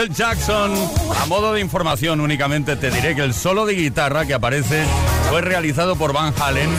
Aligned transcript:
Michael 0.00 0.16
Jackson. 0.16 0.72
A 1.20 1.26
modo 1.26 1.52
de 1.52 1.60
información 1.60 2.22
únicamente 2.22 2.74
te 2.76 2.90
diré 2.90 3.14
que 3.14 3.22
el 3.22 3.34
solo 3.34 3.66
de 3.66 3.74
guitarra 3.74 4.24
que 4.24 4.32
aparece 4.32 4.86
fue 5.28 5.42
realizado 5.42 5.94
por 5.94 6.14
Van 6.14 6.32
Halen 6.40 6.70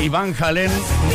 y 0.00 0.08
Van 0.08 0.34
Halen 0.36 0.70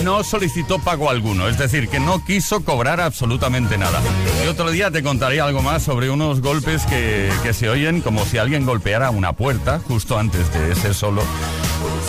no 0.05 0.23
solicitó 0.23 0.79
pago 0.79 1.09
alguno, 1.09 1.49
es 1.49 1.57
decir, 1.57 1.89
que 1.89 1.99
no 1.99 2.23
quiso 2.23 2.63
cobrar 2.63 3.01
absolutamente 3.01 3.77
nada. 3.77 3.99
Y 4.45 4.47
otro 4.47 4.71
día 4.71 4.89
te 4.89 5.03
contaré 5.03 5.41
algo 5.41 5.61
más 5.61 5.83
sobre 5.83 6.09
unos 6.09 6.39
golpes 6.39 6.85
que, 6.85 7.29
que 7.43 7.53
se 7.53 7.67
oyen 7.67 7.99
como 7.99 8.23
si 8.23 8.37
alguien 8.37 8.65
golpeara 8.65 9.09
una 9.09 9.33
puerta 9.33 9.81
justo 9.85 10.17
antes 10.17 10.53
de 10.53 10.71
ese 10.71 10.93
solo. 10.93 11.23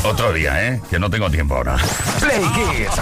Otro 0.05 0.33
día, 0.33 0.69
¿eh? 0.69 0.81
Que 0.89 1.01
no 1.01 1.11
tengo 1.11 1.29
tiempo 1.29 1.57
ahora. 1.57 1.77
Play 2.21 2.41
Kids. 2.55 3.01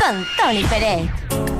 Con 0.00 0.68
Pérez. 0.68 1.51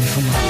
Infomani. 0.00 0.49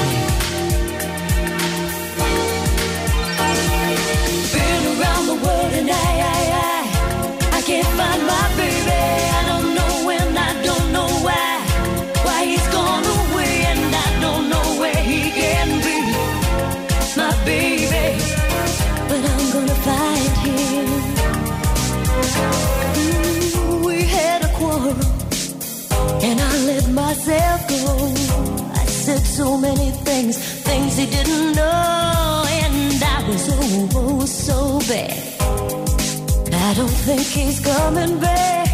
so 29.41 29.57
many 29.57 29.91
things, 30.09 30.37
things 30.69 30.99
he 30.99 31.07
didn't 31.07 31.53
know, 31.57 32.45
and 32.63 33.03
I 33.17 33.19
was 33.29 33.45
oh, 33.49 33.89
oh 34.01 34.27
so 34.27 34.59
bad. 34.91 35.19
I 36.69 36.71
don't 36.79 36.99
think 37.09 37.25
he's 37.39 37.59
coming 37.73 38.15
back. 38.21 38.69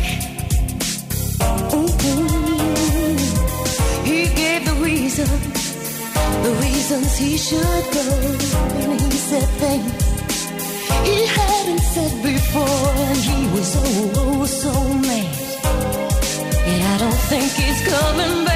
Mm-hmm. 1.76 3.16
He 4.10 4.20
gave 4.40 4.60
the 4.70 4.76
reason, 4.88 5.28
the 6.46 6.52
reasons 6.66 7.08
he 7.16 7.32
should 7.46 7.84
go, 7.98 8.06
and 8.82 9.00
he 9.00 9.18
said 9.30 9.48
things 9.62 9.92
he 11.08 11.18
hadn't 11.38 11.84
said 11.94 12.14
before, 12.32 12.90
and 13.08 13.20
he 13.30 13.40
was 13.54 13.70
oh, 13.84 14.22
oh 14.22 14.44
so 14.62 14.74
mad. 15.06 15.30
And 16.70 16.80
I 16.92 16.94
don't 17.02 17.22
think 17.30 17.48
he's 17.60 17.80
coming 17.94 18.44
back. 18.44 18.55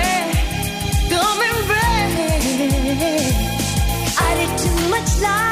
like 5.21 5.50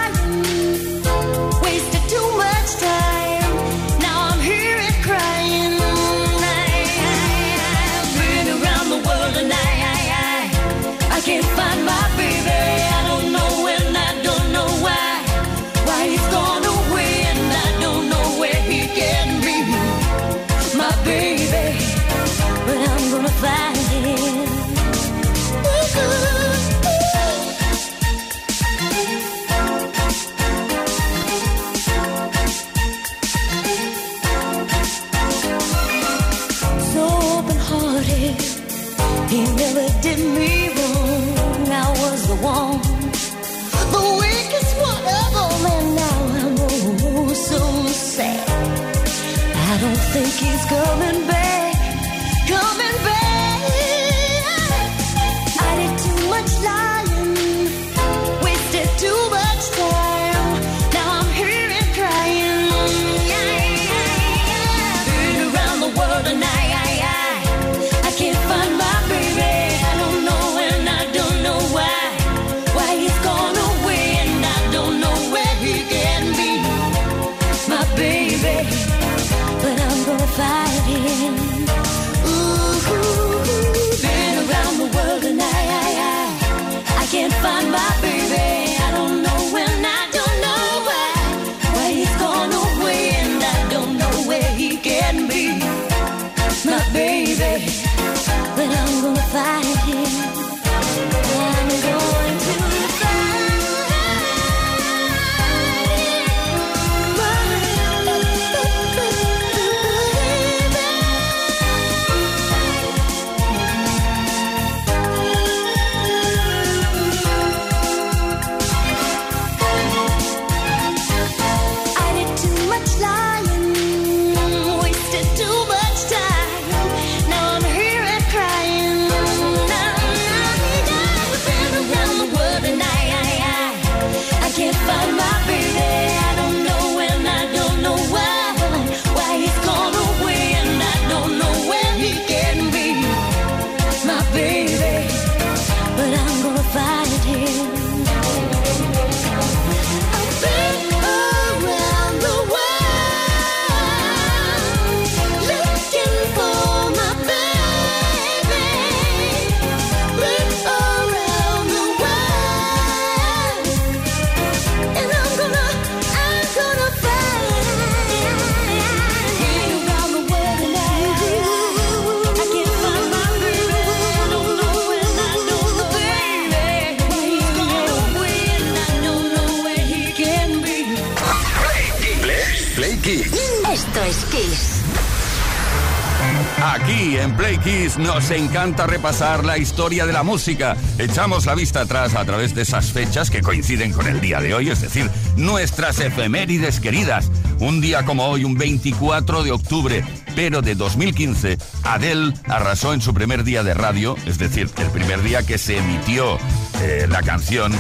nos 187.99 188.31
encanta 188.31 188.87
repasar 188.87 189.45
la 189.45 189.59
historia 189.59 190.07
de 190.07 190.13
la 190.13 190.23
música. 190.23 190.77
Echamos 190.99 191.47
la 191.47 191.55
vista 191.55 191.81
atrás 191.81 192.15
a 192.15 192.25
través 192.25 192.55
de 192.55 192.63
esas 192.63 192.93
fechas 192.93 193.31
que 193.31 193.43
coinciden 193.43 193.93
con 193.93 194.07
el 194.07 194.21
día 194.21 194.41
de 194.41 194.55
hoy, 194.55 194.71
es 194.71 194.81
decir, 194.81 195.11
nuestras 195.37 196.01
efemérides 196.01 196.81
queridas. 196.81 197.31
Un 197.59 197.81
día 197.81 198.05
como 198.05 198.27
hoy, 198.27 198.45
un 198.45 198.57
24 198.57 199.43
de 199.43 199.53
octubre, 199.53 200.05
pero 200.37 200.63
de 200.63 200.75
2015, 200.75 201.59
Adele 201.83 202.35
arrasó 202.47 202.95
en 202.95 203.01
su 203.01 203.13
primer 203.13 203.43
día 203.43 203.63
de 203.63 203.75
radio, 203.75 204.17
es 204.27 204.39
decir, 204.39 204.71
el 204.77 204.91
primer 204.91 205.23
día 205.23 205.45
que 205.45 205.59
se 205.59 205.79
emitió 205.79 206.39
eh, 206.81 207.07
la 207.09 207.23
canción 207.23 207.73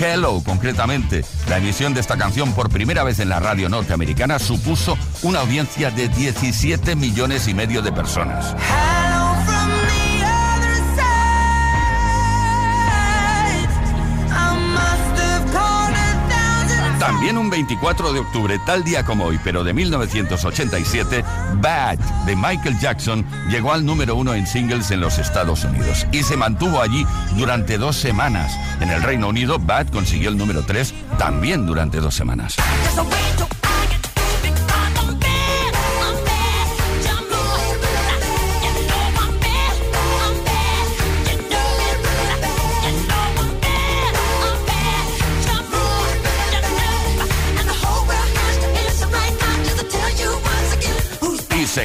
Hello, 0.00 0.42
concretamente. 0.44 1.24
La 1.48 1.58
emisión 1.58 1.94
de 1.94 2.00
esta 2.00 2.16
canción 2.16 2.52
por 2.52 2.68
primera 2.70 3.02
vez 3.02 3.18
en 3.18 3.28
la 3.28 3.40
radio 3.40 3.68
norteamericana 3.68 4.38
supuso 4.38 4.98
una 5.22 5.40
audiencia 5.40 5.90
de 5.90 6.08
17 6.08 6.96
millones 6.96 7.48
y 7.48 7.54
medio 7.54 7.82
de 7.82 7.92
personas. 7.92 8.54
También 17.16 17.38
un 17.38 17.48
24 17.48 18.12
de 18.12 18.20
octubre, 18.20 18.60
tal 18.66 18.84
día 18.84 19.02
como 19.02 19.24
hoy, 19.24 19.40
pero 19.42 19.64
de 19.64 19.72
1987, 19.72 21.24
Bad 21.62 21.96
de 22.26 22.36
Michael 22.36 22.78
Jackson 22.78 23.24
llegó 23.48 23.72
al 23.72 23.86
número 23.86 24.16
uno 24.16 24.34
en 24.34 24.46
singles 24.46 24.90
en 24.90 25.00
los 25.00 25.16
Estados 25.16 25.64
Unidos 25.64 26.06
y 26.12 26.22
se 26.22 26.36
mantuvo 26.36 26.78
allí 26.78 27.06
durante 27.38 27.78
dos 27.78 27.96
semanas. 27.96 28.52
En 28.82 28.90
el 28.90 29.02
Reino 29.02 29.28
Unido, 29.28 29.58
Bad 29.58 29.88
consiguió 29.88 30.28
el 30.28 30.36
número 30.36 30.62
3 30.66 30.92
también 31.16 31.64
durante 31.64 32.00
dos 32.00 32.14
semanas. 32.14 32.54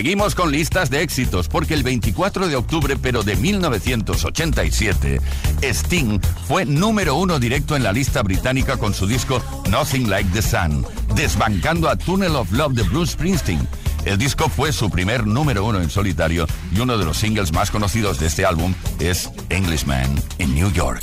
Seguimos 0.02 0.34
con 0.34 0.52
listas 0.52 0.90
de 0.90 1.04
éxitos, 1.04 1.48
porque 1.48 1.76
el 1.76 1.84
24 1.84 2.48
de 2.48 2.56
octubre, 2.56 2.98
pero 3.00 3.22
de 3.22 3.36
1987, 3.36 5.22
Sting 5.62 6.20
fue 6.48 6.66
número 6.66 7.14
uno 7.18 7.38
directo 7.38 7.76
en 7.76 7.84
la 7.84 7.94
lista 7.94 8.24
británica 8.24 8.78
con 8.78 8.96
su 8.96 9.06
disco 9.06 9.44
Nothing 9.70 10.10
Like 10.10 10.32
the 10.32 10.42
Sun, 10.42 10.84
desbancando 11.16 11.88
a 11.88 11.96
Tunnel 11.98 12.36
of 12.36 12.52
Love 12.52 12.74
de 12.74 12.82
Bruce 12.82 13.14
Springsteen. 13.14 13.68
El 14.04 14.18
disco 14.18 14.50
fue 14.50 14.74
su 14.74 14.90
primer 14.90 15.28
número 15.28 15.66
uno 15.66 15.80
en 15.80 15.92
solitario 15.92 16.48
y 16.76 16.80
uno 16.80 16.98
de 16.98 17.06
los 17.06 17.18
singles 17.18 17.54
más 17.54 17.70
conocidos 17.70 18.20
de 18.20 18.26
este 18.26 18.44
álbum 18.44 18.74
es 18.98 19.30
Englishman 19.52 20.20
in 20.40 20.56
New 20.56 20.72
York. 20.72 21.00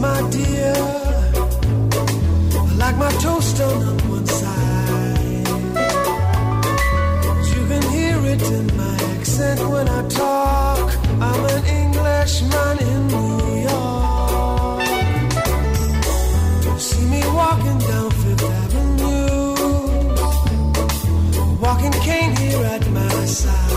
My 0.00 0.20
dear. 0.30 0.74
I 2.54 2.74
like 2.76 2.96
my 2.96 3.10
toast 3.22 3.60
on 3.60 3.98
one 4.08 4.26
side. 4.26 5.48
You 7.52 7.62
can 7.70 7.82
hear 7.90 8.18
it 8.32 8.42
in 8.42 8.66
my 8.76 8.96
accent 9.14 9.60
when 9.68 9.88
I 9.88 10.08
talk. 10.08 10.92
I'm 11.20 11.44
an 11.54 11.64
Englishman 11.82 12.78
in 12.92 13.08
New 13.08 13.38
York. 13.70 14.82
See 16.78 17.04
me 17.14 17.22
walking 17.40 17.78
down 17.90 18.10
Fifth 18.10 18.50
Avenue, 18.62 19.54
walking 21.60 21.92
cane 22.06 22.36
here 22.36 22.64
at 22.64 22.88
my 22.90 23.24
side. 23.26 23.67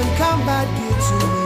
and 0.00 0.18
come 0.18 0.40
back 0.46 0.68
here 0.78 1.20
to 1.20 1.26
me. 1.26 1.43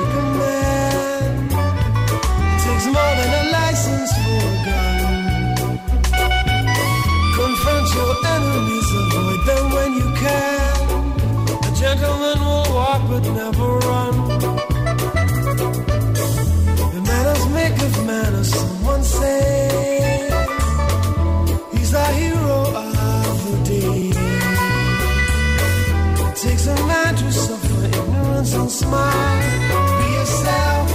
smile. 28.88 29.42
Be 29.98 30.06
yourself, 30.18 30.88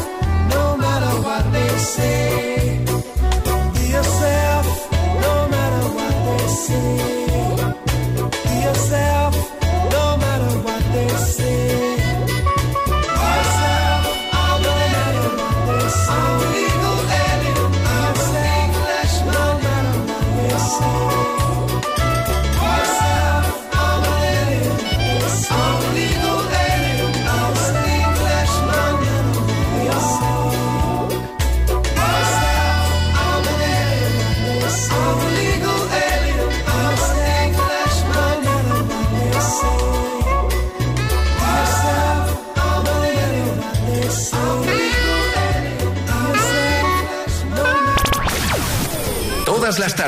no 0.56 0.78
matter 0.78 1.14
what 1.26 1.44
they 1.54 1.78
say. 1.78 2.33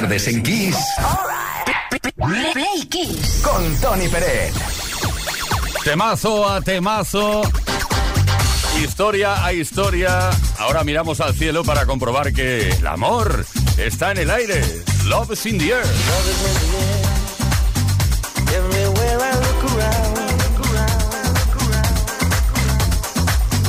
Tardes 0.02 0.28
en 0.28 0.44
Kiss 0.44 0.76
Play 2.54 2.86
Kiss. 2.90 3.42
con 3.42 3.76
Tony 3.78 4.10
Pérez. 4.10 4.54
Temazo 5.86 6.50
a 6.50 6.60
temazo. 6.60 7.44
Historia 8.84 9.46
a 9.46 9.54
historia. 9.54 10.32
Ahora 10.60 10.84
miramos 10.84 11.22
al 11.22 11.34
cielo 11.34 11.64
para 11.64 11.86
comprobar 11.86 12.34
que 12.34 12.72
el 12.72 12.86
amor 12.86 13.46
está 13.78 14.12
en 14.12 14.18
el 14.18 14.32
aire. 14.32 14.62
Love 15.06 15.32
is 15.32 15.46
in 15.46 15.58
the 15.58 15.72
air. 15.72 15.86
Everywhere 18.54 19.18
I 19.22 19.32
look 19.32 19.64
around, 19.72 20.18
look 20.18 20.60
around, 20.74 21.04
look 21.40 21.56
around. 21.72 21.96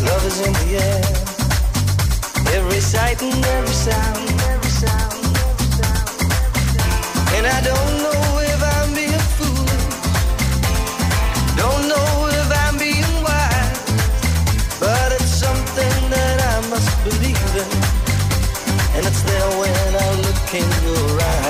Love 0.04 0.26
is 0.26 0.40
in 0.44 0.52
the 0.52 0.76
air. 0.82 1.02
Every 2.56 2.80
sight 2.80 3.22
and 3.22 3.44
every 3.44 3.74
sound, 3.74 4.25
it's 19.08 19.22
there 19.22 19.50
when 19.58 19.94
I 19.94 20.10
look 20.20 20.54
in 20.54 20.84
your 20.84 21.22
eyes. 21.22 21.45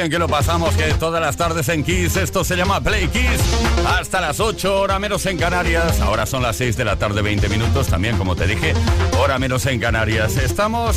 Bien 0.00 0.10
que 0.10 0.18
lo 0.18 0.28
pasamos, 0.28 0.74
que 0.76 0.94
todas 0.94 1.20
las 1.20 1.36
tardes 1.36 1.68
en 1.68 1.84
Kiss, 1.84 2.16
esto 2.16 2.42
se 2.42 2.56
llama 2.56 2.80
Play 2.80 3.08
Kiss, 3.08 3.38
hasta 3.86 4.22
las 4.22 4.40
8, 4.40 4.80
hora 4.80 4.98
menos 4.98 5.26
en 5.26 5.36
Canarias, 5.36 6.00
ahora 6.00 6.24
son 6.24 6.42
las 6.42 6.56
6 6.56 6.74
de 6.78 6.86
la 6.86 6.96
tarde, 6.96 7.20
20 7.20 7.50
minutos, 7.50 7.88
también 7.88 8.16
como 8.16 8.34
te 8.34 8.46
dije, 8.46 8.72
hora 9.18 9.38
menos 9.38 9.66
en 9.66 9.78
Canarias. 9.78 10.38
Estamos 10.38 10.96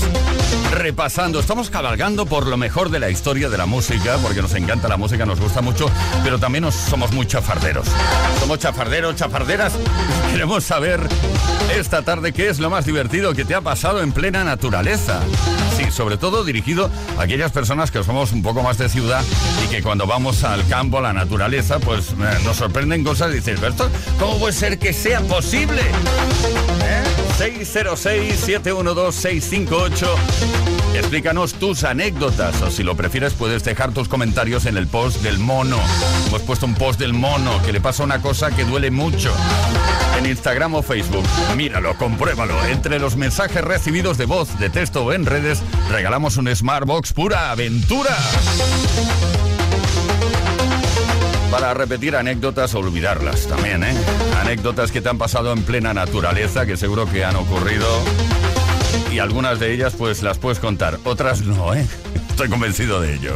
repasando, 0.71 1.41
estamos 1.41 1.69
cabalgando 1.69 2.25
por 2.25 2.47
lo 2.47 2.55
mejor 2.55 2.91
de 2.91 2.99
la 2.99 3.09
historia 3.09 3.49
de 3.49 3.57
la 3.57 3.65
música, 3.65 4.17
porque 4.21 4.41
nos 4.41 4.53
encanta 4.53 4.87
la 4.87 4.95
música, 4.95 5.25
nos 5.25 5.41
gusta 5.41 5.59
mucho, 5.59 5.89
pero 6.23 6.39
también 6.39 6.63
nos, 6.63 6.73
somos 6.73 7.11
muy 7.11 7.25
chafarderos. 7.25 7.87
Somos 8.39 8.59
chafarderos, 8.59 9.17
chafarderas, 9.17 9.73
queremos 10.31 10.63
saber 10.63 11.01
esta 11.77 12.03
tarde 12.03 12.31
qué 12.31 12.47
es 12.47 12.59
lo 12.59 12.69
más 12.69 12.85
divertido 12.85 13.33
que 13.33 13.43
te 13.43 13.53
ha 13.53 13.59
pasado 13.59 14.01
en 14.01 14.13
plena 14.13 14.45
naturaleza. 14.45 15.19
Sí, 15.83 15.91
sobre 15.91 16.17
todo 16.17 16.43
dirigido 16.43 16.89
a 17.17 17.23
aquellas 17.23 17.51
personas 17.51 17.89
que 17.91 18.03
somos 18.03 18.31
un 18.31 18.41
poco 18.41 18.63
más 18.63 18.77
de 18.77 18.87
ciudad 18.89 19.23
y 19.63 19.67
que 19.67 19.81
cuando 19.81 20.05
vamos 20.07 20.43
al 20.43 20.67
campo, 20.67 20.99
a 20.99 21.01
la 21.01 21.13
naturaleza, 21.13 21.79
pues 21.79 22.11
eh, 22.11 22.15
nos 22.43 22.57
sorprenden 22.57 23.03
cosas 23.03 23.31
y 23.31 23.35
dices, 23.35 23.59
¿pero 23.59 23.71
esto 23.71 23.89
cómo 24.19 24.39
puede 24.39 24.53
ser 24.53 24.79
que 24.79 24.93
sea 24.93 25.21
posible? 25.21 25.81
¿Eh? 25.81 27.03
606-712-658 27.37 30.07
Explícanos 30.95 31.55
tus 31.55 31.83
anécdotas 31.83 32.61
o 32.61 32.69
si 32.69 32.83
lo 32.83 32.95
prefieres 32.95 33.33
puedes 33.33 33.63
dejar 33.63 33.91
tus 33.93 34.07
comentarios 34.07 34.67
en 34.67 34.77
el 34.77 34.85
post 34.87 35.23
del 35.23 35.39
mono. 35.39 35.79
Hemos 36.27 36.43
puesto 36.43 36.67
un 36.67 36.75
post 36.75 36.99
del 36.99 37.13
mono 37.13 37.59
que 37.63 37.73
le 37.73 37.81
pasa 37.81 38.03
una 38.03 38.21
cosa 38.21 38.51
que 38.51 38.63
duele 38.63 38.91
mucho. 38.91 39.33
Instagram 40.25 40.75
o 40.75 40.81
Facebook. 40.81 41.25
Míralo, 41.55 41.95
compruébalo. 41.97 42.63
Entre 42.65 42.99
los 42.99 43.15
mensajes 43.15 43.63
recibidos 43.63 44.17
de 44.17 44.25
voz, 44.25 44.59
de 44.59 44.69
texto 44.69 45.05
o 45.05 45.13
en 45.13 45.25
redes, 45.25 45.62
regalamos 45.89 46.38
un 46.38 46.53
Smartbox 46.53 47.13
pura 47.13 47.51
aventura. 47.51 48.15
Para 51.51 51.73
repetir 51.73 52.15
anécdotas 52.15 52.73
o 52.73 52.79
olvidarlas 52.79 53.47
también, 53.47 53.83
¿eh? 53.83 53.95
Anécdotas 54.41 54.91
que 54.91 55.01
te 55.01 55.09
han 55.09 55.17
pasado 55.17 55.53
en 55.53 55.63
plena 55.63 55.93
naturaleza, 55.93 56.65
que 56.65 56.77
seguro 56.77 57.05
que 57.05 57.23
han 57.23 57.36
ocurrido. 57.36 57.88
Y 59.12 59.19
algunas 59.19 59.59
de 59.59 59.71
ellas 59.71 59.93
pues 59.95 60.23
las 60.23 60.39
puedes 60.39 60.59
contar, 60.59 60.99
otras 61.03 61.41
no, 61.41 61.73
¿eh? 61.75 61.86
Estoy 62.29 62.49
convencido 62.49 63.01
de 63.01 63.13
ello. 63.13 63.36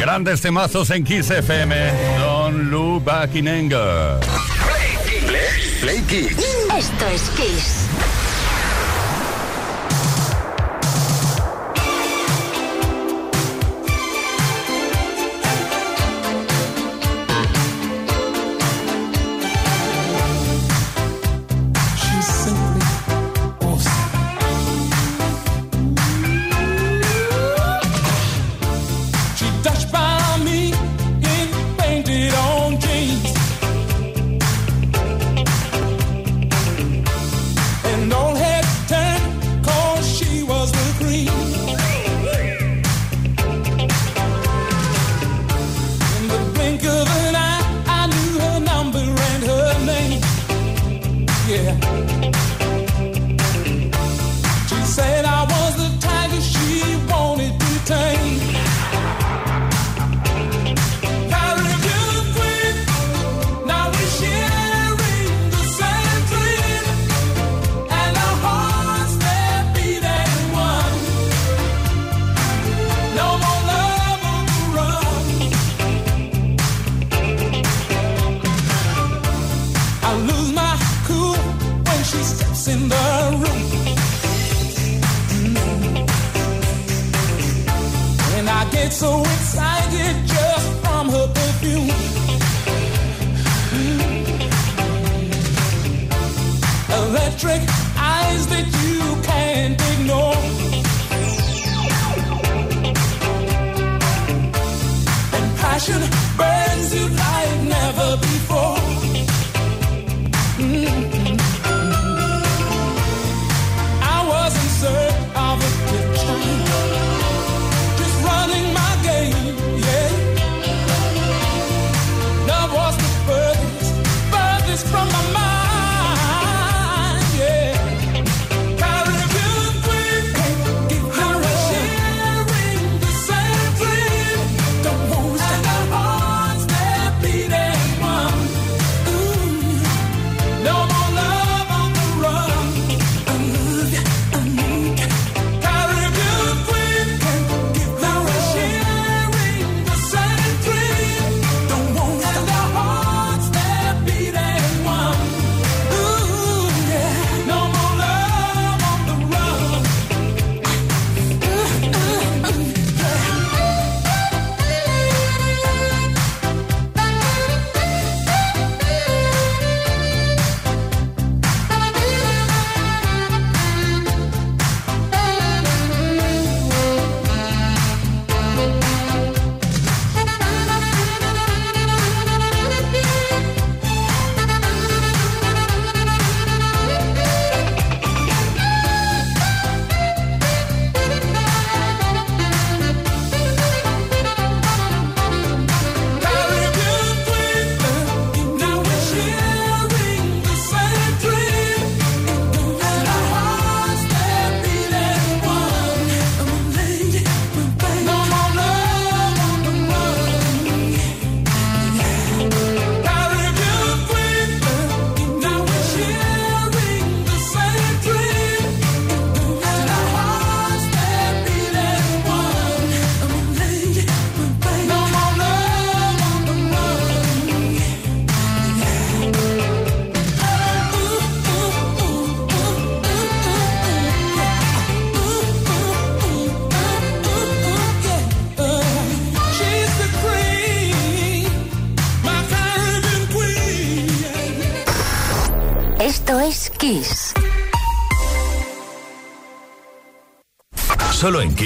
Grandes 0.00 0.40
temazos 0.40 0.90
en 0.90 1.04
Kiss 1.04 1.30
FM. 1.30 1.74
Don 2.18 2.70
look 2.70 3.04
back 3.04 3.34
in 3.34 3.48
anger. 3.48 4.18
Play 4.20 4.98
Kiss. 5.04 5.80
Play 5.80 6.02
Kiss. 6.02 6.38
Esto 6.76 7.06
es 7.06 7.30
Kiss. 7.36 7.91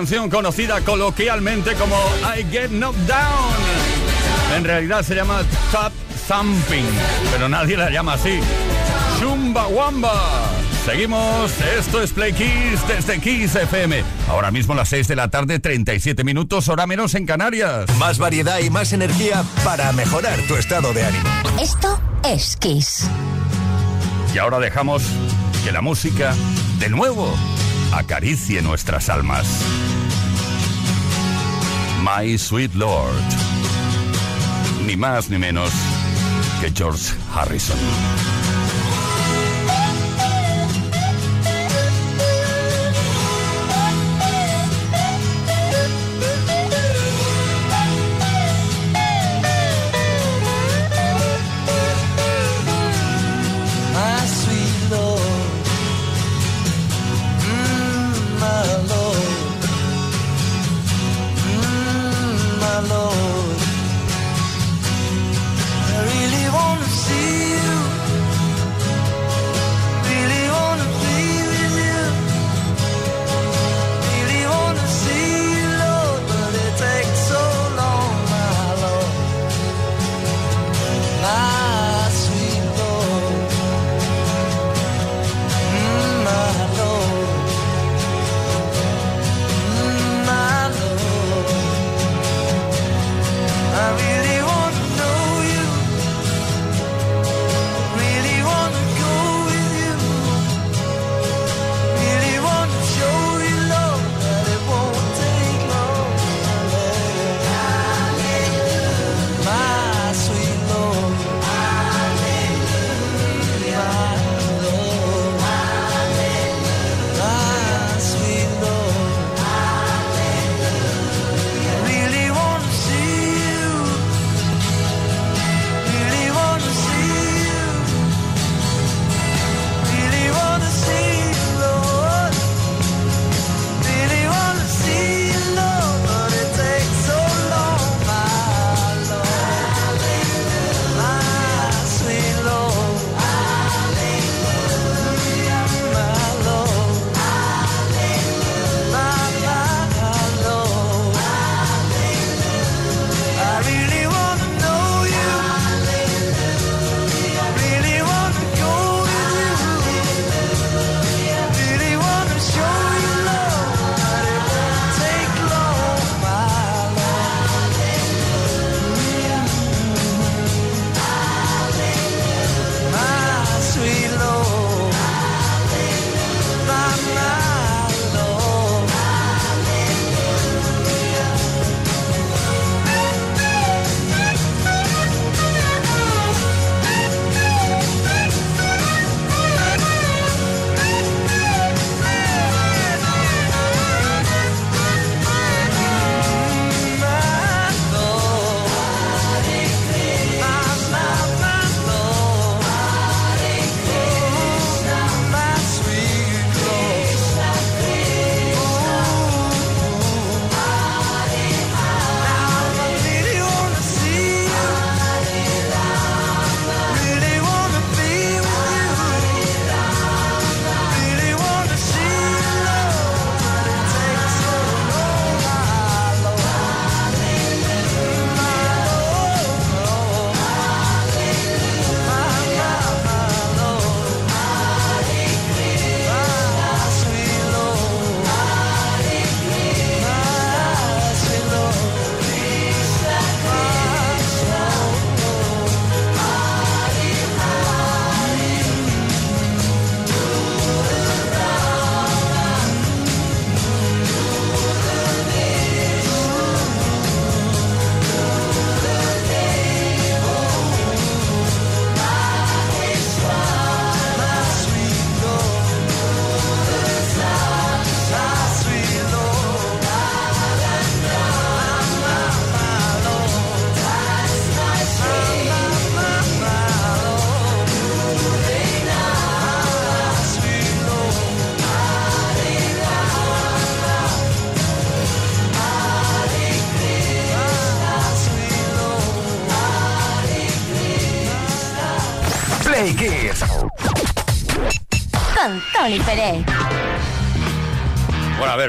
Canción 0.00 0.30
conocida 0.30 0.80
coloquialmente 0.80 1.74
como 1.74 1.94
I 2.34 2.42
Get 2.50 2.70
Knocked 2.70 3.06
Down. 3.06 4.56
En 4.56 4.64
realidad 4.64 5.02
se 5.02 5.14
llama 5.14 5.42
Top 5.70 5.92
Thumping, 6.26 6.86
pero 7.30 7.50
nadie 7.50 7.76
la 7.76 7.90
llama 7.90 8.14
así. 8.14 8.40
Chumba 9.18 9.66
Wamba. 9.66 10.14
Seguimos, 10.86 11.52
esto 11.78 12.02
es 12.02 12.12
Play 12.12 12.32
Kiss 12.32 12.80
desde 12.88 13.20
Kiss 13.20 13.54
FM. 13.56 14.02
Ahora 14.30 14.50
mismo 14.50 14.74
las 14.74 14.88
6 14.88 15.06
de 15.06 15.16
la 15.16 15.28
tarde, 15.28 15.58
37 15.58 16.24
minutos, 16.24 16.70
hora 16.70 16.86
menos 16.86 17.14
en 17.14 17.26
Canarias. 17.26 17.84
Más 17.98 18.18
variedad 18.18 18.58
y 18.60 18.70
más 18.70 18.94
energía 18.94 19.44
para 19.64 19.92
mejorar 19.92 20.40
tu 20.48 20.56
estado 20.56 20.94
de 20.94 21.04
ánimo. 21.04 21.28
Esto 21.60 22.00
es 22.24 22.56
Kiss. 22.56 23.06
Y 24.34 24.38
ahora 24.38 24.60
dejamos 24.60 25.02
que 25.62 25.72
la 25.72 25.82
música, 25.82 26.34
de 26.78 26.88
nuevo, 26.88 27.36
acaricie 27.92 28.62
nuestras 28.62 29.08
almas. 29.08 29.46
My 32.02 32.38
Sweet 32.38 32.74
Lord. 32.74 33.22
Ni 34.86 34.96
más 34.96 35.30
ni 35.30 35.38
menos 35.38 35.70
que 36.60 36.70
George 36.70 37.12
Harrison. 37.34 37.78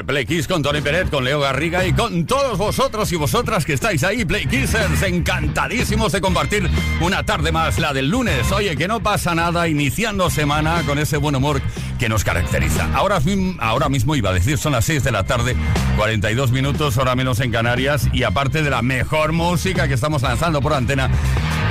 Play 0.06 0.26
Kiss 0.26 0.48
con 0.48 0.62
Tony 0.62 0.80
Peret, 0.80 1.10
con 1.10 1.24
Leo 1.24 1.40
Garriga 1.40 1.86
y 1.86 1.92
con 1.92 2.26
todos 2.26 2.58
vosotros 2.58 3.10
y 3.12 3.16
vosotras 3.16 3.64
que 3.64 3.72
estáis 3.72 4.02
ahí, 4.04 4.24
Play 4.24 4.46
Kissers, 4.46 5.02
encantadísimos 5.02 6.12
de 6.12 6.20
compartir 6.20 6.68
una 7.00 7.22
tarde 7.22 7.52
más, 7.52 7.78
la 7.78 7.92
del 7.92 8.08
lunes. 8.08 8.50
Oye, 8.52 8.76
que 8.76 8.88
no 8.88 9.02
pasa 9.02 9.34
nada, 9.34 9.68
iniciando 9.68 10.30
semana 10.30 10.82
con 10.86 10.98
ese 10.98 11.16
buen 11.16 11.36
humor 11.36 11.60
que 11.98 12.08
nos 12.08 12.24
caracteriza. 12.24 12.88
Ahora, 12.94 13.20
ahora 13.60 13.88
mismo 13.88 14.16
iba 14.16 14.30
a 14.30 14.34
decir, 14.34 14.58
son 14.58 14.72
las 14.72 14.84
6 14.84 15.04
de 15.04 15.12
la 15.12 15.24
tarde, 15.24 15.56
42 15.96 16.50
minutos, 16.50 16.96
hora 16.98 17.14
menos 17.14 17.40
en 17.40 17.50
Canarias, 17.50 18.08
y 18.12 18.24
aparte 18.24 18.62
de 18.62 18.70
la 18.70 18.82
mejor 18.82 19.32
música 19.32 19.88
que 19.88 19.94
estamos 19.94 20.22
lanzando 20.22 20.60
por 20.60 20.74
antena, 20.74 21.10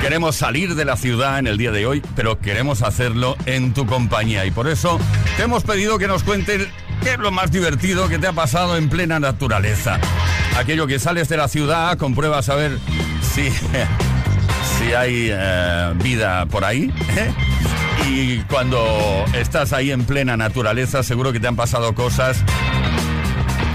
queremos 0.02 0.34
salir 0.34 0.74
de 0.74 0.84
la 0.84 0.96
ciudad 0.96 1.38
en 1.38 1.46
el 1.46 1.56
día 1.56 1.70
de 1.70 1.86
hoy, 1.86 2.02
pero 2.16 2.40
queremos 2.40 2.82
hacerlo 2.82 3.36
en 3.46 3.72
tu 3.72 3.86
compañía. 3.86 4.44
Y 4.44 4.50
por 4.50 4.66
eso 4.66 4.98
te 5.36 5.44
hemos 5.44 5.62
pedido 5.62 5.96
que 5.96 6.08
nos 6.08 6.24
cuentes 6.24 6.66
qué 7.04 7.12
es 7.12 7.18
lo 7.20 7.30
más 7.30 7.52
divertido 7.52 8.08
que 8.08 8.18
te 8.18 8.26
ha 8.26 8.32
pasado 8.32 8.76
en 8.76 8.88
plena 8.88 9.20
naturaleza. 9.20 10.00
Aquello 10.58 10.88
que 10.88 10.98
sales 10.98 11.28
de 11.28 11.36
la 11.36 11.46
ciudad, 11.46 11.96
compruebas 11.98 12.48
a 12.48 12.56
ver 12.56 12.78
si, 13.32 13.48
si 14.78 14.92
hay 14.92 15.28
eh, 15.30 15.92
vida 16.02 16.46
por 16.46 16.64
ahí. 16.64 16.92
¿eh? 17.16 17.32
Y 18.08 18.38
cuando 18.50 19.24
estás 19.34 19.72
ahí 19.72 19.92
en 19.92 20.04
plena 20.04 20.36
naturaleza, 20.36 21.04
seguro 21.04 21.32
que 21.32 21.38
te 21.38 21.46
han 21.46 21.56
pasado 21.56 21.94
cosas 21.94 22.44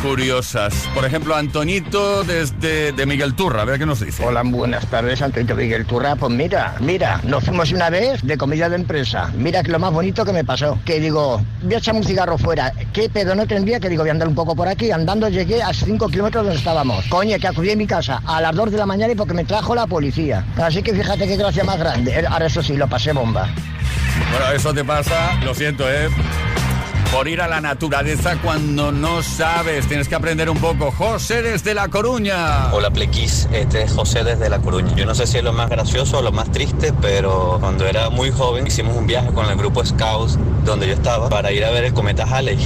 curiosas. 0.02 0.74
Por 0.94 1.06
ejemplo, 1.06 1.36
Antonito 1.36 2.24
desde 2.24 2.92
de 2.92 3.06
Miguel 3.06 3.34
Turra, 3.36 3.62
a 3.62 3.66
ver 3.66 3.80
qué 3.80 3.86
nos 3.86 4.00
dice. 4.00 4.26
Hola, 4.26 4.42
buenas 4.44 4.86
tardes, 4.88 5.22
Antonio 5.22 5.56
Miguel 5.56 5.86
Turra. 5.86 6.16
Pues 6.16 6.32
mira, 6.32 6.76
mira, 6.80 7.20
nos 7.24 7.44
fuimos 7.44 7.72
una 7.72 7.90
vez 7.90 8.22
de 8.24 8.38
comida 8.38 8.70
de 8.70 8.76
empresa. 8.76 9.32
Mira 9.36 9.64
que 9.64 9.72
lo 9.72 9.80
más 9.80 9.92
bonito 9.92 10.26
que 10.26 10.34
me 10.34 10.44
pasó. 10.44 10.80
Que 10.86 11.00
digo, 11.00 11.42
voy 11.64 11.74
a 11.74 11.78
echarme 11.78 12.02
un 12.02 12.06
cigarro 12.06 12.38
fuera. 12.38 12.72
¿Qué 12.94 13.10
pedo 13.10 13.36
no 13.36 13.46
tendría? 13.48 13.80
Que 13.80 13.90
digo, 13.90 14.04
voy 14.04 14.10
a 14.10 14.14
andar 14.14 14.28
un 14.28 14.36
poco 14.36 14.56
por 14.56 14.68
aquí. 14.68 14.92
Andando 14.92 15.30
llegué 15.30 15.62
a 15.62 15.74
5 15.74 16.10
kilómetros 16.10 16.44
donde 16.44 16.58
estábamos. 16.58 17.06
Coño, 17.08 17.38
que 17.40 17.48
acudí 17.48 17.72
a 17.72 17.76
mi 17.76 17.88
casa 17.88 18.22
a 18.26 18.42
las 18.42 18.56
2 18.56 18.72
de 18.72 18.78
la 18.78 18.86
mañana 18.86 19.14
y 19.14 19.16
porque 19.16 19.34
me 19.34 19.46
trajo 19.46 19.76
la 19.76 19.88
policía. 19.88 20.46
Así 20.58 20.82
que 20.82 20.94
fíjate 20.94 21.28
qué 21.28 21.38
gracia 21.38 21.64
más 21.64 21.78
grande. 21.78 22.26
Ahora 22.28 22.46
eso 22.46 22.62
sí, 22.62 22.76
lo 22.76 22.88
pasé 22.88 23.14
bomba. 23.14 23.50
Bueno, 24.32 24.52
eso 24.54 24.74
te 24.74 24.84
pasa, 24.84 25.40
lo 25.44 25.54
siento, 25.54 25.90
¿eh? 25.90 26.10
Por 27.12 27.28
ir 27.28 27.42
a 27.42 27.48
la 27.48 27.62
naturaleza 27.62 28.38
cuando 28.44 28.92
no 28.92 29.24
sabes. 29.24 29.88
Tienes 29.88 30.08
que 30.08 30.16
aprender 30.16 30.50
un 30.50 30.58
poco. 30.58 30.92
José 30.92 31.42
desde 31.42 31.74
La 31.74 31.88
Coruña. 31.88 32.74
Hola 32.74 32.92
Plequis, 32.92 33.48
este 33.52 33.84
es 33.84 33.92
José 33.94 34.24
desde 34.24 34.50
La 34.50 34.60
Coruña. 34.60 34.94
Yo 34.96 35.06
no 35.06 35.16
sé 35.16 35.26
si 35.26 35.38
es 35.38 35.44
lo 35.44 35.54
más 35.54 35.70
gracioso 35.70 36.20
o 36.20 36.22
lo 36.22 36.32
más 36.32 36.52
triste, 36.52 36.94
pero 37.02 37.58
cuando 37.60 37.86
era 37.86 38.10
muy 38.10 38.32
joven 38.32 38.68
hicimos 38.68 38.96
un 38.96 39.08
viaje 39.08 39.30
con 39.34 39.50
el 39.50 39.58
grupo 39.58 39.84
Scouts 39.86 40.38
donde 40.66 40.88
yo 40.88 40.94
estaba 40.94 41.30
para 41.30 41.52
ir 41.52 41.64
a 41.66 41.72
ver 41.72 41.86
el 41.86 41.94
cometa 41.94 42.24
Halley. 42.24 42.58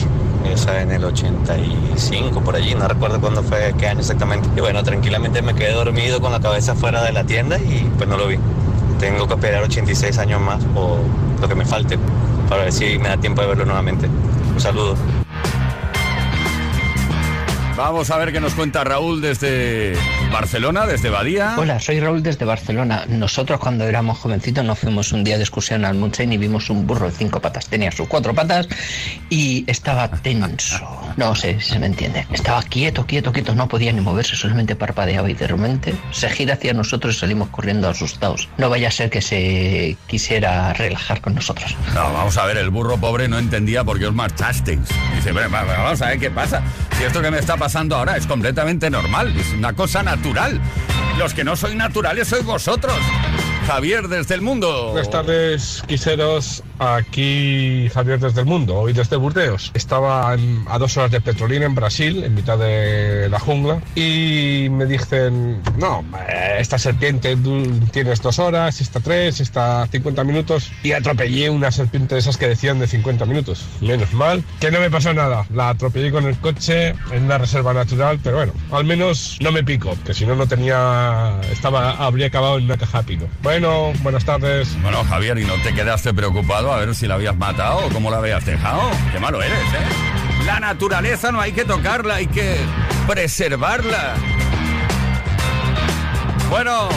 Eso 0.51 0.73
en 0.73 0.91
el 0.91 1.03
85, 1.05 2.41
por 2.41 2.55
allí, 2.55 2.73
no 2.73 2.87
recuerdo 2.87 3.21
cuándo 3.21 3.43
fue, 3.43 3.73
qué 3.77 3.87
año 3.87 3.99
exactamente. 3.99 4.49
Y 4.57 4.59
bueno, 4.59 4.83
tranquilamente 4.83 5.41
me 5.43 5.53
quedé 5.53 5.73
dormido 5.73 6.19
con 6.19 6.31
la 6.31 6.39
cabeza 6.39 6.73
fuera 6.73 7.03
de 7.03 7.11
la 7.11 7.23
tienda 7.23 7.57
y 7.59 7.87
pues 7.95 8.09
no 8.09 8.17
lo 8.17 8.27
vi. 8.27 8.37
Tengo 9.01 9.27
que 9.27 9.33
esperar 9.33 9.63
86 9.63 10.15
años 10.19 10.39
más 10.39 10.63
o 10.75 10.99
lo 11.41 11.47
que 11.49 11.55
me 11.55 11.65
falte 11.65 11.97
para 12.47 12.65
ver 12.65 12.71
si 12.71 12.99
me 12.99 13.09
da 13.09 13.17
tiempo 13.17 13.41
de 13.41 13.47
verlo 13.47 13.65
nuevamente. 13.65 14.07
Un 14.07 14.61
saludo. 14.61 14.95
Vamos 17.75 18.11
a 18.11 18.17
ver 18.17 18.31
qué 18.31 18.39
nos 18.39 18.53
cuenta 18.53 18.83
Raúl 18.83 19.19
desde 19.19 19.95
Barcelona, 20.31 20.87
desde 20.87 21.09
Badía. 21.09 21.55
Hola, 21.57 21.79
soy 21.79 21.99
Raúl 21.99 22.23
desde 22.23 22.45
Barcelona. 22.45 23.03
Nosotros 23.07 23.59
cuando 23.59 23.83
éramos 23.87 24.17
jovencitos 24.17 24.63
nos 24.63 24.79
fuimos 24.79 25.11
un 25.11 25.23
día 25.23 25.35
de 25.37 25.43
excursión 25.43 25.83
al 25.85 25.95
Montseny 25.95 26.35
y 26.35 26.37
vimos 26.37 26.69
un 26.69 26.87
burro 26.87 27.07
de 27.07 27.11
cinco 27.15 27.39
patas. 27.41 27.67
Tenía 27.67 27.91
sus 27.91 28.07
cuatro 28.07 28.33
patas 28.33 28.67
y 29.29 29.63
estaba 29.67 30.07
tenso. 30.09 30.79
No 31.17 31.35
sé 31.35 31.59
si 31.59 31.71
se 31.71 31.79
me 31.79 31.87
entiende. 31.87 32.25
Estaba 32.31 32.63
quieto, 32.63 33.05
quieto, 33.05 33.31
quieto. 33.33 33.53
No 33.53 33.67
podía 33.67 33.91
ni 33.91 33.99
moverse, 34.01 34.35
solamente 34.37 34.75
parpadeaba 34.75 35.29
y 35.29 35.33
de 35.33 35.47
repente 35.47 35.93
se 36.11 36.29
gira 36.29 36.53
hacia 36.53 36.73
nosotros 36.73 37.15
y 37.15 37.19
salimos 37.19 37.49
corriendo 37.49 37.89
asustados. 37.89 38.47
No 38.57 38.69
vaya 38.69 38.87
a 38.87 38.91
ser 38.91 39.09
que 39.09 39.21
se 39.21 39.97
quisiera 40.07 40.71
relajar 40.73 41.19
con 41.21 41.35
nosotros. 41.35 41.75
No, 41.93 42.13
vamos 42.13 42.37
a 42.37 42.45
ver, 42.45 42.57
el 42.57 42.69
burro 42.69 42.97
pobre 42.97 43.27
no 43.27 43.37
entendía 43.37 43.83
por 43.83 43.99
qué 43.99 44.07
os 44.07 44.15
marchasteis. 44.15 44.79
Dice, 45.15 45.33
"Bueno, 45.33 45.49
va- 45.51 45.63
va- 45.63 45.83
vamos 45.83 46.01
a 46.01 46.07
ver 46.07 46.19
qué 46.19 46.31
pasa. 46.31 46.61
Si 46.97 47.03
esto 47.03 47.21
que 47.21 47.29
me 47.31 47.39
está 47.39 47.57
pasando 47.57 47.97
ahora 47.97 48.15
es 48.15 48.25
completamente 48.25 48.89
normal, 48.89 49.33
es 49.37 49.51
una 49.53 49.73
cosa 49.73 50.01
natural. 50.01 50.20
Los 51.17 51.33
que 51.33 51.43
no 51.43 51.55
sois 51.55 51.75
naturales 51.75 52.27
sois 52.27 52.45
vosotros. 52.45 52.95
Javier 53.67 54.07
desde 54.07 54.35
el 54.35 54.41
mundo. 54.41 54.87
Buenas 54.91 55.09
tardes, 55.09 55.83
quiseros. 55.87 56.63
Aquí 56.79 57.87
Javier 57.93 58.19
desde 58.19 58.41
el 58.41 58.47
mundo, 58.47 58.75
hoy 58.75 58.91
desde 58.93 59.15
Burdeos. 59.15 59.71
Estaba 59.75 60.33
en- 60.33 60.65
a 60.67 60.79
dos 60.79 60.97
horas 60.97 61.11
de 61.11 61.21
Petrolina 61.21 61.65
en 61.67 61.75
Brasil, 61.75 62.23
en 62.23 62.33
mitad 62.33 62.57
de 62.57 63.29
la 63.29 63.39
jungla, 63.39 63.79
y 63.93 64.67
me 64.71 64.87
dicen, 64.87 65.61
no, 65.77 66.03
eh, 66.27 66.55
esta 66.59 66.79
serpiente 66.79 67.37
tienes 67.91 68.21
dos 68.23 68.39
horas, 68.39 68.81
esta 68.81 68.99
tres, 68.99 69.39
esta 69.41 69.85
50 69.91 70.23
minutos, 70.23 70.71
y 70.81 70.93
atropellé 70.93 71.51
una 71.51 71.71
serpiente 71.71 72.15
de 72.15 72.19
esas 72.21 72.37
que 72.37 72.47
decían 72.47 72.79
de 72.79 72.87
50 72.87 73.25
minutos. 73.25 73.63
Menos 73.79 74.11
mal 74.13 74.43
que 74.59 74.71
no 74.71 74.79
me 74.79 74.89
pasó 74.89 75.13
nada. 75.13 75.45
La 75.53 75.69
atropellé 75.69 76.11
con 76.11 76.25
el 76.25 76.35
coche 76.39 76.95
en 77.11 77.25
una 77.25 77.37
reserva 77.37 77.73
natural, 77.75 78.19
pero 78.23 78.37
bueno, 78.37 78.53
al 78.71 78.85
menos 78.85 79.37
no 79.39 79.51
me 79.51 79.63
pico, 79.63 79.95
que 80.03 80.15
si 80.15 80.25
no, 80.25 80.35
no 80.35 80.47
tenía, 80.47 81.39
estaba, 81.51 81.91
habría 81.91 82.25
acabado 82.27 82.57
en 82.57 82.65
una 82.65 82.77
caja 82.77 83.03
pino. 83.03 83.27
Bueno, 83.43 83.60
buenas 84.01 84.25
tardes. 84.25 84.75
Bueno, 84.81 85.03
Javier, 85.03 85.37
¿y 85.37 85.45
no 85.45 85.53
te 85.61 85.73
quedaste 85.73 86.13
preocupado 86.13 86.73
a 86.73 86.79
ver 86.79 86.95
si 86.95 87.07
la 87.07 87.15
habías 87.15 87.37
matado 87.37 87.85
o 87.85 87.89
cómo 87.89 88.09
la 88.09 88.17
habías 88.17 88.45
dejado? 88.45 88.81
Qué 89.11 89.19
malo 89.19 89.41
eres, 89.41 89.59
¿eh? 89.59 90.45
La 90.45 90.59
naturaleza 90.59 91.31
no 91.31 91.39
hay 91.39 91.51
que 91.51 91.63
tocarla, 91.65 92.15
hay 92.15 92.27
que 92.27 92.57
preservarla. 93.07 94.15
Bueno, 96.49 96.89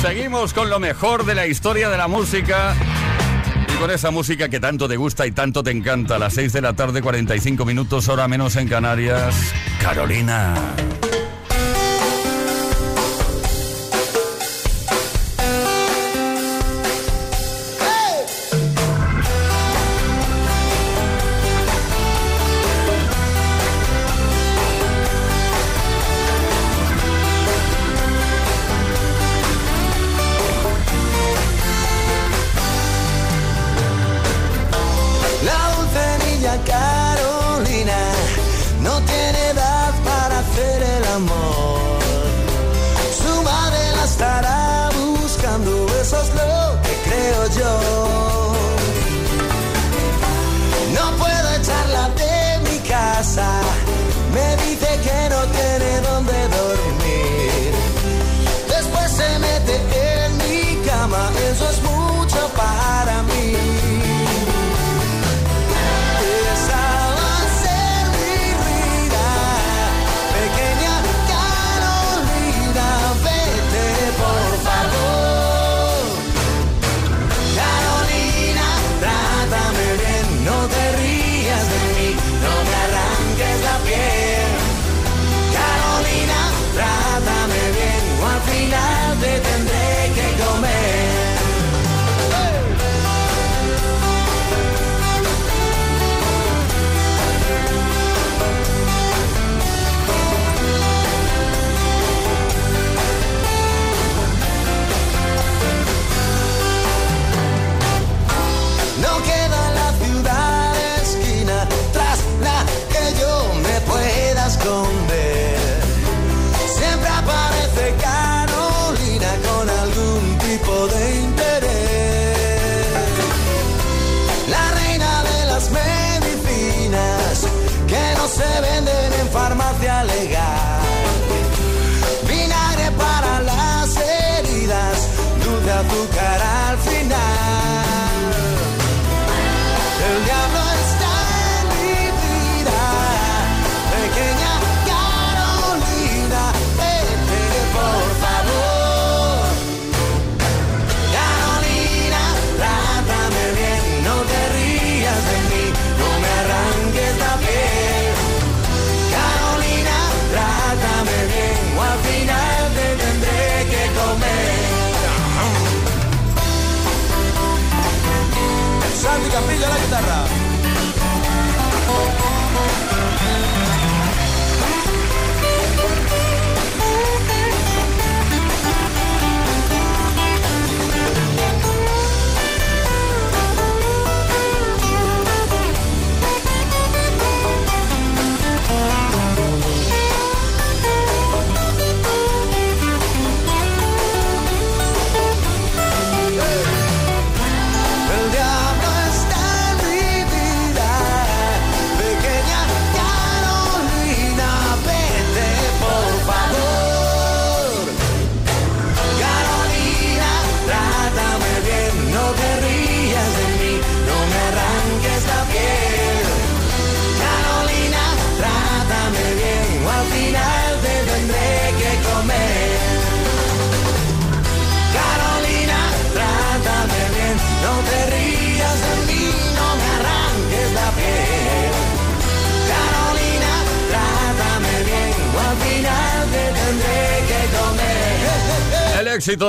seguimos 0.00 0.54
con 0.54 0.70
lo 0.70 0.80
mejor 0.80 1.26
de 1.26 1.34
la 1.34 1.46
historia 1.46 1.90
de 1.90 1.98
la 1.98 2.08
música. 2.08 2.74
Y 3.68 3.76
con 3.76 3.90
esa 3.90 4.10
música 4.10 4.48
que 4.48 4.60
tanto 4.60 4.88
te 4.88 4.96
gusta 4.96 5.26
y 5.26 5.32
tanto 5.32 5.62
te 5.62 5.70
encanta. 5.70 6.16
A 6.16 6.18
las 6.18 6.34
6 6.34 6.52
de 6.54 6.62
la 6.62 6.72
tarde, 6.72 7.02
45 7.02 7.64
minutos, 7.64 8.08
hora 8.08 8.26
menos 8.28 8.56
en 8.56 8.68
Canarias. 8.68 9.52
Carolina. 9.80 10.54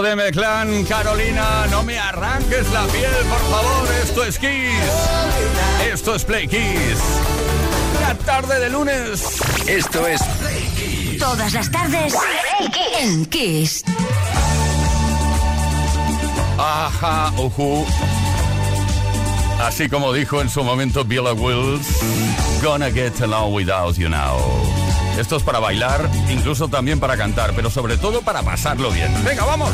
De 0.04 0.16
Meclán, 0.18 0.84
Carolina, 0.84 1.66
no 1.72 1.82
me 1.84 1.98
arranques 1.98 2.70
la 2.72 2.86
piel, 2.88 3.26
por 3.30 3.40
favor. 3.50 3.90
Esto 4.04 4.26
es 4.26 4.38
Kiss. 4.38 5.90
Esto 5.92 6.16
es 6.16 6.26
Play 6.26 6.48
Kiss. 6.48 7.00
La 8.02 8.14
tarde 8.16 8.60
de 8.60 8.70
lunes. 8.70 9.40
Esto 9.66 10.06
es 10.06 10.22
Todas 11.18 11.54
las 11.54 11.72
tardes 11.72 12.14
en 13.00 13.26
Kiss. 13.28 13.84
Ajá, 16.58 17.32
ujú. 17.38 17.86
Así 19.64 19.88
como 19.88 20.12
dijo 20.12 20.42
en 20.42 20.50
su 20.50 20.64
momento 20.64 21.06
Billa 21.06 21.34
Wills, 21.34 21.88
Gonna 22.62 22.92
get 22.92 23.22
along 23.22 23.54
without 23.54 23.96
you 23.96 24.10
now. 24.10 24.83
Esto 25.18 25.36
es 25.38 25.44
para 25.44 25.60
bailar, 25.60 26.10
incluso 26.30 26.68
también 26.68 27.00
para 27.00 27.16
cantar, 27.18 27.54
pero 27.56 27.70
sobre 27.70 27.98
todo 27.98 28.22
para 28.22 28.42
pasarlo 28.42 28.92
bien. 28.92 29.12
Venga, 29.24 29.46
vamos. 29.46 29.70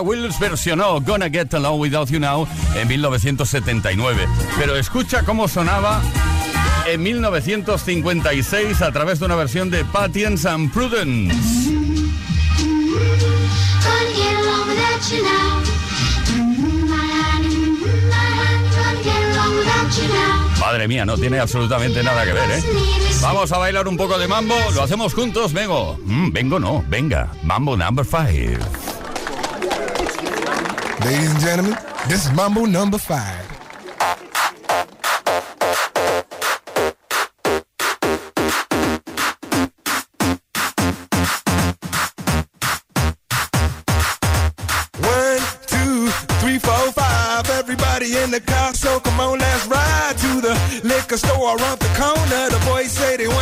Wills 0.00 0.38
versionó 0.38 1.00
Gonna 1.00 1.30
Get 1.30 1.52
Along 1.54 1.80
Without 1.80 2.08
You 2.10 2.20
Now 2.20 2.46
en 2.74 2.88
1979. 2.88 4.26
Pero 4.58 4.76
escucha 4.76 5.22
cómo 5.24 5.48
sonaba 5.48 6.02
en 6.86 7.02
1956 7.02 8.82
a 8.82 8.92
través 8.92 9.20
de 9.20 9.26
una 9.26 9.36
versión 9.36 9.70
de 9.70 9.84
Patience 9.84 10.48
and 10.48 10.72
Prudence. 10.72 11.34
Madre 20.60 20.86
mía, 20.86 21.04
no 21.04 21.16
tiene 21.16 21.38
absolutamente 21.38 22.02
nada 22.02 22.24
que 22.24 22.32
ver, 22.32 22.50
¿eh? 22.50 22.62
Vamos 23.22 23.50
a 23.52 23.58
bailar 23.58 23.88
un 23.88 23.96
poco 23.96 24.18
de 24.18 24.28
mambo, 24.28 24.54
lo 24.74 24.82
hacemos 24.82 25.14
juntos, 25.14 25.52
vengo. 25.52 25.98
Mm, 26.04 26.30
vengo 26.32 26.60
no, 26.60 26.84
venga, 26.88 27.32
mambo 27.42 27.76
number 27.76 28.04
five. 28.04 28.58
Ladies 31.04 31.30
and 31.30 31.40
gentlemen, 31.40 31.76
this 32.08 32.26
is 32.26 32.32
Mambo 32.32 32.64
number 32.64 32.98
five. 32.98 33.46
One, 45.00 45.40
two, 45.66 46.08
three, 46.40 46.58
four, 46.58 46.92
five. 46.92 47.48
Everybody 47.50 48.16
in 48.16 48.30
in 48.30 48.30
the 48.30 48.40
car, 48.40 48.72
so 48.74 49.00
come 49.00 49.18
on, 49.20 49.38
let's 49.38 49.66
ride 49.66 50.14
to 50.18 50.40
the 50.40 50.54
liquor 50.84 51.16
store 51.16 51.56
around 51.56 51.80
the 51.80 51.90
corner. 51.98 52.19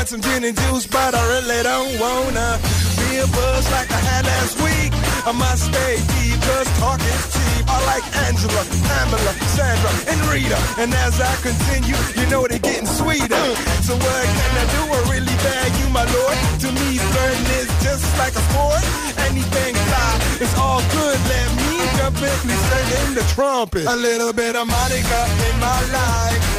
Some 0.08 0.22
gin 0.22 0.42
and 0.42 0.56
juice, 0.56 0.86
but 0.86 1.12
I 1.12 1.20
really 1.36 1.60
don't 1.68 2.00
wanna 2.00 2.56
be 2.96 3.20
a 3.20 3.28
buzz 3.28 3.68
like 3.68 3.92
I 3.92 4.00
had 4.08 4.24
last 4.24 4.56
week. 4.56 4.88
I 5.28 5.36
must 5.36 5.68
stay 5.68 6.00
deep, 6.16 6.40
cause 6.48 6.64
talk 6.80 6.96
is 6.96 7.24
cheap. 7.28 7.68
I 7.68 7.76
like 7.92 8.00
Angela, 8.24 8.64
Pamela, 8.88 9.32
Sandra, 9.52 9.92
and 10.08 10.16
Rita. 10.32 10.56
And 10.80 10.96
as 11.04 11.20
I 11.20 11.28
continue, 11.44 12.00
you 12.16 12.24
know 12.32 12.48
they're 12.48 12.56
getting 12.56 12.88
sweeter. 12.88 13.44
So 13.84 14.00
what 14.00 14.24
can 14.32 14.52
I 14.56 14.64
do? 14.72 14.82
I 14.96 15.00
really 15.12 15.36
bag 15.44 15.76
you, 15.76 15.92
my 15.92 16.08
lord. 16.08 16.36
To 16.64 16.68
me, 16.72 16.96
flirting 16.96 17.48
is 17.60 17.68
just 17.84 18.08
like 18.16 18.32
a 18.32 18.40
sport. 18.48 18.80
Anything 19.28 19.76
fly, 19.76 20.40
it's 20.40 20.56
all 20.56 20.80
good. 20.88 21.20
Let 21.20 21.48
me 21.60 21.84
jump 22.00 22.16
in, 22.16 22.36
please 22.48 22.64
sing 22.72 22.88
in 23.04 23.08
the 23.12 23.24
trumpet. 23.36 23.84
A 23.84 23.92
little 23.92 24.32
bit 24.32 24.56
of 24.56 24.64
Monica 24.72 25.20
in 25.52 25.54
my 25.60 25.80
life. 25.92 26.47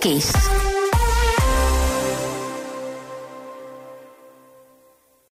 Kiss. 0.00 0.39